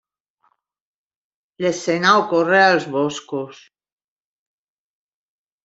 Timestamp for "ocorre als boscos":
2.23-3.63